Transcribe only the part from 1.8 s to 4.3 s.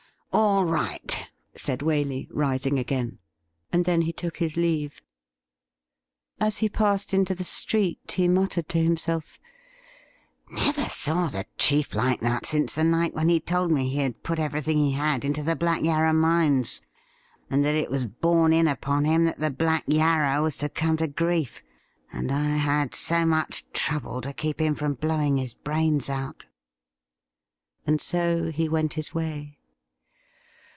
Waley, rising again; and then he